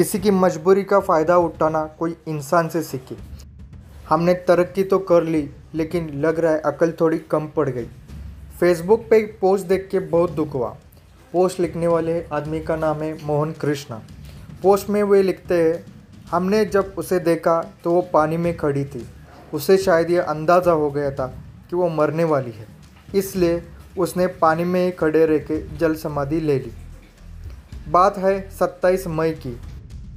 किसी 0.00 0.18
की 0.18 0.30
मजबूरी 0.30 0.82
का 0.82 0.98
फ़ायदा 1.00 1.36
उठाना 1.36 1.82
कोई 1.98 2.14
इंसान 2.28 2.68
से 2.68 2.82
सीखे। 2.82 3.16
हमने 4.08 4.34
तरक्की 4.48 4.82
तो 4.82 4.98
कर 4.98 5.24
ली, 5.24 5.42
लेकिन 5.74 6.08
लग 6.20 6.38
रहा 6.40 6.52
है 6.52 6.60
अकल 6.60 6.92
थोड़ी 7.00 7.18
कम 7.30 7.46
पड़ 7.46 7.68
गई। 7.68 7.84
फेसबुक 8.60 9.00
पे 9.00 9.20
पोस्ट 9.40 9.66
देख 9.66 9.88
के 9.90 9.98
बहुत 9.98 10.30
दुख 10.30 10.54
हुआ। 10.54 10.68
पोस्ट 11.32 11.60
लिखने 11.60 11.86
वाले 11.86 12.18
आदमी 12.32 12.60
का 12.60 12.76
नाम 12.76 13.02
है 13.02 13.12
मोहन 13.24 13.52
कृष्णा। 13.52 14.00
पोस्ट 14.62 14.90
में 14.90 15.02
वे 15.02 15.22
लिखते 15.22 15.62
हैं, 15.62 15.84
हमने 16.30 16.64
जब 16.64 16.94
उसे 16.98 17.18
देखा 17.20 17.60
तो 17.84 17.92
वो 17.92 18.00
पानी 18.12 18.36
में 18.36 18.56
खड़ी 18.56 18.84
थी। 18.84 19.06
उसे 19.54 19.76
शायद 19.78 20.10
ये 20.10 20.18
अंदाज़ा 20.18 20.72
हो 20.72 20.90
गया 20.90 21.10
था 21.10 21.26
कि 21.70 21.76
वो 21.76 21.88
मरने 21.88 22.24
वाली 22.24 22.50
है। 22.50 22.66
इसलिए 23.14 23.62
उसने 23.98 24.26
पानी 24.40 24.64
में 24.64 24.96
खड़े 24.96 25.26
रह 25.26 25.38
के 25.50 25.62
जल 25.76 25.94
समाधि 25.96 26.40
ले 26.40 26.58
ली। 26.58 26.72
बात 27.88 28.18
है 28.18 28.38
27 28.50 29.06
मई 29.08 29.30
की। 29.32 29.60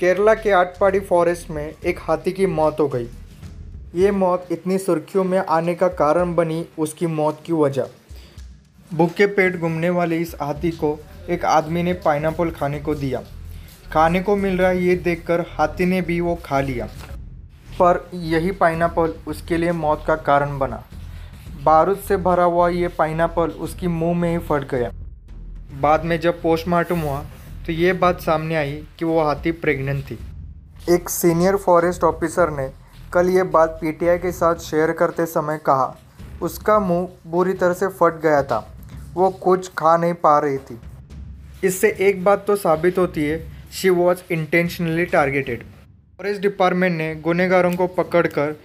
केरला 0.00 0.32
के 0.34 0.50
आटपाड़ी 0.50 1.00
फॉरेस्ट 1.00 1.50
में 1.50 1.74
एक 1.86 1.98
हाथी 2.02 2.30
की 2.32 2.46
मौत 2.46 2.76
हो 2.80 2.86
गई। 2.88 3.06
ये 3.94 4.10
मौत 4.10 4.48
इतनी 4.52 4.78
सुर्खियों 4.78 5.24
में 5.24 5.38
आने 5.38 5.74
का 5.74 5.88
कारण 5.88 6.34
बनी 6.34 6.64
उसकी 6.78 7.06
मौत 7.06 7.42
की 7.46 7.52
वजह। 7.52 7.86
भूखे 8.94 9.26
पेट 9.26 9.56
घूमने 9.56 9.90
वाले 9.90 10.16
इस 10.16 10.34
हाथी 10.42 10.70
को 10.70 10.98
एक 11.30 11.44
आदमी 11.44 11.82
ने 11.82 11.92
पाइनएप्पल 12.04 12.50
खाने 12.50 12.80
को 12.80 12.94
दिया। 12.94 13.22
खाने 13.92 14.20
को 14.20 14.36
मिल 14.36 14.58
रहा 14.58 14.70
ये 14.70 14.96
देखकर 14.96 15.40
हाथी 15.50 15.86
ने 15.86 16.00
भी 16.00 16.20
वो 16.20 16.34
खा 16.44 16.60
लिया। 16.60 16.86
पर 17.78 18.04
यही 18.14 18.50
पाइनएप्पल 18.50 19.14
उसके 19.26 19.56
लिए 19.56 19.72
मौत 19.72 20.04
का 20.06 20.16
कारण 20.16 20.58
बना। 20.58 20.82
बारूद 21.62 21.98
से 21.98 22.16
भरा 22.16 22.44
हुआ 22.44 22.68
ये 22.68 22.88
पाइनएप्पल 22.88 23.50
उसकी 23.60 23.88
मुँह 23.88 24.18
में 24.18 24.30
ही 24.32 24.38
फट 24.38 24.68
गया। 24.70 24.90
बाद 25.80 26.04
में 26.04 26.18
जब 26.20 26.42
पोस्टमार्टम 26.42 26.98
हुआ 26.98 27.24
तो 27.66 27.72
ये 27.72 27.92
बात 27.92 28.20
सामने 28.20 28.54
आई 28.54 28.72
कि 28.98 29.04
वो 29.04 29.22
हाथी 29.24 29.50
प्रेग्नेंट 29.52 30.02
थी। 30.04 30.18
एक 30.90 31.08
सीनियर 31.08 31.56
फॉरेस्ट 31.56 32.04
ऑफिसर 32.04 32.50
ने 32.50 32.68
कल 33.12 33.28
ये 33.30 33.42
बात 33.52 33.78
पीटीआई 33.80 34.18
के 34.18 34.32
साथ 34.32 34.56
शेयर 34.60 34.92
करते 34.92 35.26
समय 35.26 35.58
कहा 35.66 35.96
उसका 36.42 36.78
मुँह 36.78 37.08
बुरी 37.26 37.52
तरह 37.54 37.72
से 37.72 37.88
फट 37.90 38.20
गया 38.22 38.42
था। 38.42 38.58
वो 39.14 39.30
कुछ 39.30 39.70
खा 39.78 39.96
नहीं 39.96 40.14
पा 40.14 40.38
रही 40.38 40.58
थी। 40.58 40.78
इससे 41.64 41.90
एक 42.00 42.22
बात 42.24 42.44
तो 42.46 42.56
साबित 42.56 42.98
होती 42.98 43.24
है 43.24 43.42
she 43.72 43.90
was 43.90 44.22
intentionally 44.32 45.04
targeted 45.06 45.62
forest 46.18 46.42
department 46.42 46.96
ने 46.98 47.14
गुनहगारों 47.16 47.72
को 47.72 47.86
पकड़कर 47.94 48.56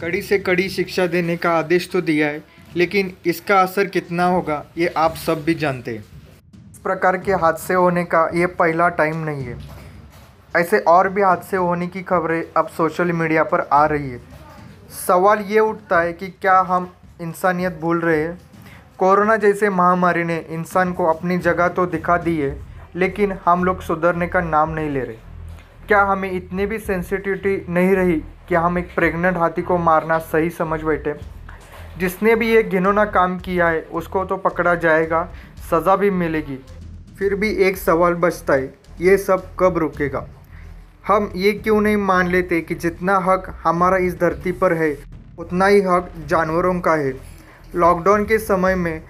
कड़ी 0.00 0.22
से 0.22 0.38
कड़ी 0.38 0.68
शिक्षा 0.70 1.06
देने 1.06 1.36
का 1.36 1.50
आदेश 1.50 1.90
तो 1.92 2.00
दिया 2.02 2.28
है 2.28 2.42
लेकिन 2.76 3.12
इसका 3.26 3.60
असर 3.60 3.86
कितना 3.88 4.26
होगा 4.26 4.64
ये 4.78 4.86
आप 4.96 5.16
सब 5.16 5.44
भी 5.44 5.54
जानते 5.54 5.96
हैं। 5.96 6.04
प्रकार 6.84 7.16
के 7.16 7.32
हादसे 7.32 7.74
होने 7.74 8.04
का 8.04 8.28
ये 8.34 8.46
पहला 8.46 8.88
टाइम 8.88 9.16
नहीं 9.16 9.44
है। 9.44 9.56
ऐसे 10.56 10.78
और 10.78 11.08
भी 11.08 11.22
हादसे 11.22 11.56
होने 11.56 11.86
की 11.86 12.02
खबरें 12.02 12.42
अब 12.56 12.66
सोशल 12.66 13.12
मीडिया 13.12 13.42
पर 13.42 13.60
आ 13.72 13.84
रही 13.86 14.10
है। 14.10 14.20
सवाल 15.06 15.38
ये 15.38 15.60
उठता 15.60 16.00
है 16.00 16.12
कि 16.12 16.28
क्या 16.28 16.58
हम 16.60 16.92
इंसानियत 17.20 17.78
भूल 17.80 18.00
रहे 18.00 18.22
हैं? 18.22 18.40
कोरोना 18.98 19.36
जैसे 19.36 19.70
महामारी 19.70 20.24
ने 20.24 20.36
इंसान 20.50 20.92
को 20.92 21.06
अपनी 21.06 21.38
जगह 21.38 21.68
तो 21.68 21.86
दिखा 21.86 22.16
दी 22.16 22.36
है, 22.40 22.56
लेकिन 22.96 23.38
हम 23.46 23.64
लोग 23.64 23.80
सुधरने 23.80 24.26
का 24.26 24.40
नाम 24.40 24.70
नहीं 24.70 24.90
ले 24.90 25.00
रहे। 25.00 25.16
क्या 25.86 26.02
हमें 26.02 26.30
इतनी 26.30 26.66
भी 26.66 26.78
सेंसिटिविटी 26.78 27.64
नहीं 27.68 27.94
रही 27.96 28.16
कि 28.48 28.54
हम 28.54 28.78
एक 28.78 28.94
प्रेग्नेंट 28.94 29.36
हाथी 29.36 29.62
को 29.62 29.78
मारना 29.78 30.18
सही 30.18 30.50
समझ 30.50 30.82
बैठे? 30.82 31.37
जिसने 31.98 32.34
भी 32.34 32.50
ये 32.50 32.62
घिनौना 32.62 33.04
काम 33.04 33.38
किया 33.38 33.68
है, 33.68 33.80
उसको 33.82 34.24
तो 34.24 34.36
पकड़ा 34.36 34.74
जाएगा, 34.74 35.22
सज़ा 35.70 35.94
भी 35.96 36.10
मिलेगी। 36.10 36.58
फिर 37.18 37.34
भी 37.34 37.50
एक 37.58 37.76
सवाल 37.76 38.14
बचता 38.14 38.54
है, 38.54 38.74
ये 39.00 39.16
सब 39.18 39.48
कब 39.58 39.78
रुकेगा? 39.78 40.26
हम 41.06 41.30
ये 41.36 41.52
क्यों 41.52 41.80
नहीं 41.80 41.96
मान 41.96 42.28
लेते 42.28 42.60
कि 42.60 42.74
जितना 42.74 43.16
हक 43.18 43.46
हमारा 43.64 43.96
इस 43.96 44.18
धरती 44.20 44.52
पर 44.52 44.72
है, 44.72 44.96
उतना 45.38 45.66
ही 45.66 45.80
हक 45.80 46.10
जानवरों 46.26 46.78
का 46.80 46.94
है? 46.94 47.12
लॉकडाउन 47.74 48.24
के 48.24 48.38
समय 48.38 48.74
में 48.74 49.02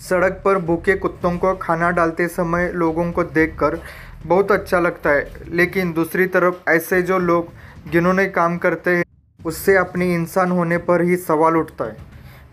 सड़क 0.00 0.40
पर 0.44 0.58
भूखे 0.58 0.94
कुत्तों 0.94 1.36
को 1.38 1.54
खाना 1.54 1.90
डालते 1.90 2.26
समय 2.28 2.70
लोगों 2.72 3.10
को 3.12 3.24
देखकर 3.24 3.78
बहुत 4.26 4.52
अच्छा 4.52 4.80
लगता 4.80 5.10
है, 5.10 5.30
लेकिन 5.48 5.92
दूसरी 5.92 6.26
तरफ़ 6.26 6.70
ऐसे 6.70 7.00
जो 7.02 7.18
लोग 7.18 7.52
जिन्होंने 7.92 8.26
काम 8.26 8.56
करते 8.58 8.90
हैं, 8.90 9.04
उससे 9.40 9.76
अपनी 9.76 10.12
इंसान 10.14 10.50
होने 10.50 10.78
पर 10.80 11.02
ही 11.02 11.16
सवाल 11.16 11.56
उठता 11.56 11.84
है। 11.84 11.96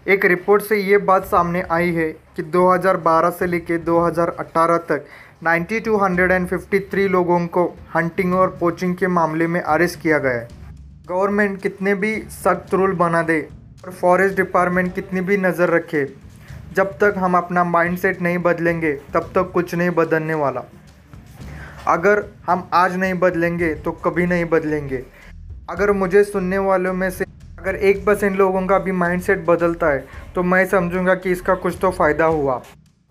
एक 0.05 0.23
रिपोर्ट 0.25 0.63
से 0.63 0.77
ये 0.77 0.97
बात 0.99 1.25
सामने 1.25 1.61
आई 1.71 1.91
है 1.93 2.07
कि 2.35 2.43
2012 2.45 3.31
से 3.31 3.47
लेकर 3.47 3.77
2018 3.79 4.77
तक 4.87 5.05
9253 5.43 7.07
लोगों 7.09 7.39
को 7.47 7.65
हंटिंग 7.95 8.33
और 8.33 8.55
पोचिंग 8.59 8.95
के 8.95 9.07
मामले 9.09 9.47
में 9.47 9.59
अरेस्ट 9.61 9.99
किया 10.01 10.17
गया 10.17 10.31
है। 10.31 10.47
गवर्नमेंट 11.07 11.61
कितने 11.61 11.93
भी 11.95 12.15
सख्त 12.33 12.73
रूल 12.73 12.93
बना 12.95 13.21
दे 13.21 13.39
और 13.85 13.91
फॉरेस्ट 13.91 14.35
डिपार्टमेंट 14.37 14.93
कितनी 14.95 15.21
भी 15.21 15.37
नज़र 15.37 15.69
रखे, 15.69 16.03
जब 16.75 16.97
तक 16.97 17.13
हम 17.17 17.37
अपना 17.37 17.63
माइंडसेट 17.65 18.21
नहीं 18.21 18.37
बदलेंगे, 18.39 18.93
तब 19.13 19.31
तक 19.35 19.51
कुछ 19.53 19.75
नहीं 19.75 19.89
बदलने 19.91 20.33
वाला। 20.35 20.63
अगर 21.87 22.23
हम 22.47 22.69
आज 22.73 22.95
नहीं 22.95 23.13
बदलेंगे 23.19 23.73
तो 23.75 23.91
कभी 24.05 24.25
नहीं 24.25 24.45
बदलेंगे। 24.47 25.03
अगर 25.69 25.91
मुझे 25.93 26.23
सुनने 26.23 26.57
वालों 26.59 26.93
में 26.93 27.09
से 27.11 27.25
अगर 27.61 27.75
एक 27.77 28.05
परसेंट 28.05 28.37
लोगों 28.37 28.61
का 28.67 28.77
भी 28.79 28.91
माइंडसेट 28.91 29.43
बदलता 29.45 29.87
है 29.87 30.05
तो 30.35 30.43
मैं 30.43 30.65
समझूँगा 30.67 31.13
कि 31.15 31.31
इसका 31.31 31.55
कुछ 31.55 31.77
तो 31.81 31.89
फ़ायदा 31.91 32.25
हुआ। 32.27 32.61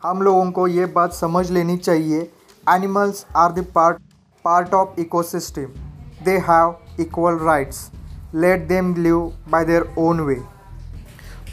हम 0.03 0.23
लोगों 0.23 0.51
को 0.51 0.67
ये 0.69 0.87
बात 0.95 1.13
समझ 1.15 1.51
लेनी 1.51 1.77
चाहिए। 1.77 2.21
Animals 2.67 3.25
are 3.37 3.53
the 3.53 3.65
part 3.75 3.99
part 4.45 4.75
of 4.75 5.01
ecosystem 5.01 6.25
they 6.25 6.37
have 6.49 6.75
equal 7.01 7.39
rights 7.43 7.91
let 8.35 8.67
them 8.69 8.95
live 8.97 9.21
by 9.51 9.65
their 9.65 9.87
own 9.99 10.21
way 10.21 10.37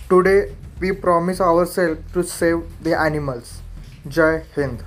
today 0.09 0.39
we 0.79 0.91
promise 1.05 1.41
our 1.41 1.65
self 1.67 2.13
to 2.13 2.23
save 2.31 2.67
the 2.83 2.97
animals 3.05 3.59
जय 4.07 4.43
हिंद 4.57 4.83